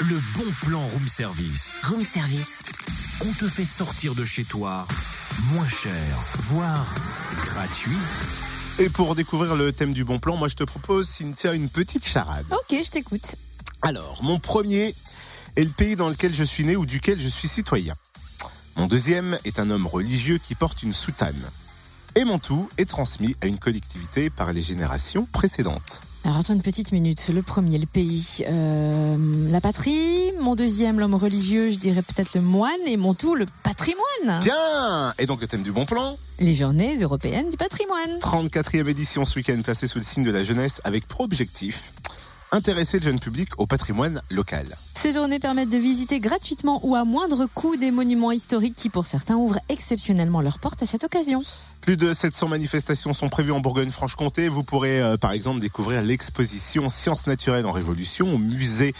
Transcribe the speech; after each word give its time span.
le 0.00 0.20
bon 0.36 0.44
plan 0.62 0.86
room 0.88 1.08
service. 1.08 1.80
Room 1.84 2.04
service. 2.04 2.58
On 3.22 3.32
te 3.32 3.48
fait 3.48 3.64
sortir 3.64 4.14
de 4.14 4.26
chez 4.26 4.44
toi 4.44 4.86
moins 5.52 5.66
cher, 5.66 5.92
voire 6.36 6.86
gratuit. 7.46 7.96
Et 8.78 8.90
pour 8.90 9.14
découvrir 9.14 9.56
le 9.56 9.72
thème 9.72 9.94
du 9.94 10.04
bon 10.04 10.18
plan, 10.18 10.36
moi 10.36 10.48
je 10.48 10.54
te 10.54 10.64
propose, 10.64 11.08
Cynthia, 11.08 11.54
une 11.54 11.70
petite 11.70 12.06
charade. 12.06 12.44
Ok, 12.50 12.76
je 12.84 12.90
t'écoute. 12.90 13.36
Alors, 13.80 14.22
mon 14.22 14.38
premier 14.38 14.94
est 15.56 15.64
le 15.64 15.70
pays 15.70 15.96
dans 15.96 16.10
lequel 16.10 16.34
je 16.34 16.44
suis 16.44 16.64
né 16.64 16.76
ou 16.76 16.84
duquel 16.84 17.18
je 17.18 17.28
suis 17.28 17.48
citoyen. 17.48 17.94
Mon 18.76 18.86
deuxième 18.88 19.38
est 19.44 19.58
un 19.58 19.70
homme 19.70 19.86
religieux 19.86 20.36
qui 20.36 20.54
porte 20.54 20.82
une 20.82 20.92
soutane. 20.92 21.42
Et 22.16 22.26
mon 22.26 22.38
tout 22.38 22.68
est 22.76 22.88
transmis 22.88 23.34
à 23.40 23.46
une 23.46 23.58
collectivité 23.58 24.28
par 24.28 24.52
les 24.52 24.62
générations 24.62 25.24
précédentes. 25.32 26.02
Alors 26.26 26.38
attends 26.38 26.54
une 26.54 26.62
petite 26.62 26.90
minute. 26.90 27.28
Le 27.32 27.40
premier, 27.40 27.78
le 27.78 27.86
pays. 27.86 28.44
Euh, 28.48 29.16
la 29.48 29.60
patrie. 29.60 30.32
Mon 30.40 30.56
deuxième, 30.56 30.98
l'homme 30.98 31.14
religieux, 31.14 31.70
je 31.70 31.78
dirais 31.78 32.02
peut-être 32.02 32.34
le 32.34 32.40
moine. 32.40 32.72
Et 32.84 32.96
mon 32.96 33.14
tout, 33.14 33.36
le 33.36 33.46
patrimoine. 33.62 34.40
Bien 34.42 35.14
Et 35.20 35.26
donc 35.26 35.40
le 35.40 35.46
thème 35.46 35.62
du 35.62 35.70
bon 35.70 35.86
plan 35.86 36.16
Les 36.40 36.52
journées 36.52 36.98
européennes 37.00 37.48
du 37.48 37.56
patrimoine. 37.56 38.18
34e 38.20 38.88
édition 38.88 39.24
ce 39.24 39.38
week-end 39.38 39.60
placée 39.62 39.86
sous 39.86 39.98
le 39.98 40.04
signe 40.04 40.24
de 40.24 40.32
la 40.32 40.42
jeunesse 40.42 40.80
avec 40.82 41.06
pour 41.06 41.20
objectif 41.20 41.92
intéresser 42.50 42.98
le 42.98 43.04
jeune 43.04 43.20
public 43.20 43.50
au 43.58 43.66
patrimoine 43.66 44.20
local. 44.30 44.66
Ces 44.98 45.12
journées 45.12 45.38
permettent 45.38 45.68
de 45.68 45.76
visiter 45.76 46.20
gratuitement 46.20 46.80
ou 46.82 46.96
à 46.96 47.04
moindre 47.04 47.46
coût 47.54 47.76
des 47.76 47.90
monuments 47.90 48.32
historiques 48.32 48.74
qui, 48.74 48.88
pour 48.88 49.04
certains, 49.04 49.36
ouvrent 49.36 49.60
exceptionnellement 49.68 50.40
leurs 50.40 50.58
portes 50.58 50.82
à 50.82 50.86
cette 50.86 51.04
occasion. 51.04 51.42
Plus 51.82 51.96
de 51.96 52.12
700 52.12 52.48
manifestations 52.48 53.12
sont 53.12 53.28
prévues 53.28 53.52
en 53.52 53.60
Bourgogne-Franche-Comté. 53.60 54.48
Vous 54.48 54.64
pourrez 54.64 55.00
euh, 55.00 55.16
par 55.16 55.30
exemple 55.30 55.60
découvrir 55.60 56.02
l'exposition 56.02 56.88
Sciences 56.88 57.28
naturelles 57.28 57.66
en 57.66 57.70
révolution 57.70 58.34
au 58.34 58.38
musée 58.38 58.92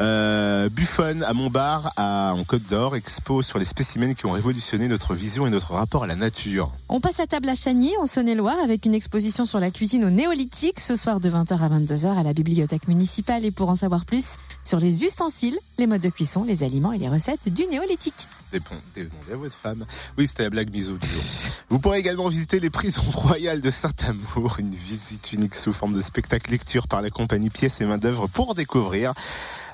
euh, 0.00 0.53
Buffon 0.68 1.20
à 1.26 1.32
Montbard 1.32 1.92
à, 1.96 2.34
en 2.34 2.44
Côte 2.44 2.66
d'Or, 2.68 2.96
expo 2.96 3.42
sur 3.42 3.58
les 3.58 3.64
spécimens 3.64 4.14
qui 4.14 4.26
ont 4.26 4.30
révolutionné 4.30 4.88
notre 4.88 5.14
vision 5.14 5.46
et 5.46 5.50
notre 5.50 5.72
rapport 5.72 6.04
à 6.04 6.06
la 6.06 6.16
nature. 6.16 6.70
On 6.88 7.00
passe 7.00 7.20
à 7.20 7.26
table 7.26 7.48
à 7.48 7.54
Chagny, 7.54 7.92
en 8.00 8.06
Saône-et-Loire, 8.06 8.58
avec 8.62 8.86
une 8.86 8.94
exposition 8.94 9.46
sur 9.46 9.58
la 9.58 9.70
cuisine 9.70 10.04
au 10.04 10.10
néolithique 10.10 10.80
ce 10.80 10.96
soir 10.96 11.20
de 11.20 11.30
20h 11.30 11.58
à 11.58 11.68
22h 11.68 12.18
à 12.18 12.22
la 12.22 12.32
bibliothèque 12.32 12.88
municipale. 12.88 13.44
Et 13.44 13.50
pour 13.50 13.68
en 13.68 13.76
savoir 13.76 14.04
plus 14.04 14.36
sur 14.64 14.80
les 14.80 15.04
ustensiles, 15.04 15.58
les 15.78 15.86
modes 15.86 16.00
de 16.00 16.08
cuisson, 16.08 16.44
les 16.44 16.62
aliments 16.62 16.92
et 16.92 16.98
les 16.98 17.08
recettes 17.08 17.48
du 17.48 17.66
néolithique. 17.66 18.28
Demandez 18.52 19.10
à 19.32 19.36
votre 19.36 19.56
femme. 19.56 19.84
Oui, 20.16 20.26
c'était 20.28 20.44
la 20.44 20.50
blague 20.50 20.70
bisou 20.70 20.96
du 20.98 21.08
jour. 21.08 21.22
Vous 21.68 21.78
pourrez 21.78 21.98
également 21.98 22.28
visiter 22.28 22.60
les 22.60 22.70
prisons 22.70 23.02
royales 23.12 23.60
de 23.60 23.70
Saint-Amour, 23.70 24.56
une 24.58 24.74
visite 24.74 25.32
unique 25.32 25.54
sous 25.54 25.72
forme 25.72 25.94
de 25.94 26.00
spectacle 26.00 26.50
lecture 26.50 26.86
par 26.86 27.02
la 27.02 27.10
compagnie 27.10 27.50
Pièces 27.50 27.80
et 27.80 27.84
Main 27.84 27.98
d'œuvre 27.98 28.28
pour 28.28 28.54
découvrir 28.54 29.12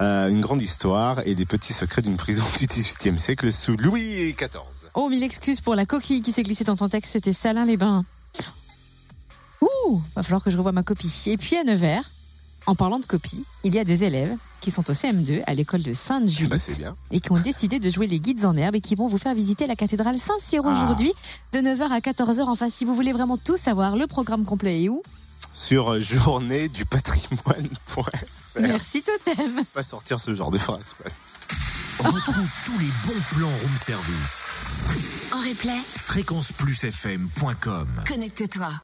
euh, 0.00 0.28
une 0.28 0.40
grande 0.40 0.60
histoire 0.62 1.20
et 1.26 1.34
des 1.34 1.44
petits 1.46 1.72
secrets 1.72 2.02
d'une 2.02 2.16
prison 2.16 2.44
du 2.58 2.66
XVIIIe 2.66 3.18
siècle 3.18 3.52
sous 3.52 3.76
Louis 3.76 4.32
XIV. 4.34 4.90
Oh, 4.94 5.08
mille 5.08 5.22
excuses 5.22 5.60
pour 5.60 5.74
la 5.74 5.86
coquille 5.86 6.22
qui 6.22 6.32
s'est 6.32 6.42
glissée 6.42 6.64
dans 6.64 6.76
ton 6.76 6.88
texte, 6.88 7.12
c'était 7.12 7.32
Salin-les-Bains. 7.32 8.04
Ouh, 9.60 10.00
va 10.16 10.22
falloir 10.22 10.42
que 10.42 10.50
je 10.50 10.56
revoie 10.56 10.72
ma 10.72 10.82
copie. 10.82 11.12
Et 11.26 11.36
puis 11.36 11.56
à 11.56 11.64
Nevers, 11.64 12.04
en 12.66 12.74
parlant 12.74 12.98
de 12.98 13.06
copie, 13.06 13.44
il 13.62 13.74
y 13.74 13.78
a 13.78 13.84
des 13.84 14.04
élèves 14.04 14.36
qui 14.60 14.70
sont 14.70 14.88
au 14.90 14.94
CM2 14.94 15.42
à 15.46 15.54
l'école 15.54 15.82
de 15.82 15.92
Sainte-Julie 15.92 16.48
Bah, 16.48 16.58
c'est 16.58 16.78
bien. 16.78 16.94
et 17.10 17.20
qui 17.20 17.30
ont 17.32 17.38
décidé 17.38 17.78
de 17.78 17.88
jouer 17.90 18.06
les 18.06 18.18
guides 18.18 18.46
en 18.46 18.56
herbe 18.56 18.74
et 18.76 18.80
qui 18.80 18.94
vont 18.94 19.06
vous 19.06 19.18
faire 19.18 19.34
visiter 19.34 19.66
la 19.66 19.76
cathédrale 19.76 20.18
Saint-Cyr 20.18 20.62
Ah. 20.64 20.70
aujourd'hui 20.72 21.12
de 21.52 21.58
9h 21.58 21.90
à 21.92 22.00
14h. 22.00 22.44
Enfin, 22.48 22.70
si 22.70 22.84
vous 22.84 22.94
voulez 22.94 23.12
vraiment 23.12 23.36
tout 23.36 23.56
savoir, 23.58 23.96
le 23.96 24.06
programme 24.06 24.44
complet 24.44 24.82
est 24.84 24.88
où? 24.88 25.02
Sur 25.54 26.00
journée 26.00 26.68
du 26.68 26.84
patrimoine.fr. 26.84 28.10
Merci 28.60 29.02
Totem. 29.02 29.64
Pas 29.72 29.82
sortir 29.84 30.20
ce 30.20 30.34
genre 30.34 30.50
de 30.50 30.58
phrase. 30.58 30.94
ouais. 31.04 31.10
Retrouve 32.00 32.50
tous 32.66 32.76
les 32.78 32.88
bons 33.06 33.20
plans 33.36 33.46
room 33.48 33.76
service. 33.80 34.48
En 35.32 35.38
replay, 35.40 35.78
Fréquenceplusfm.com 35.96 37.88
connecte-toi. 38.06 38.80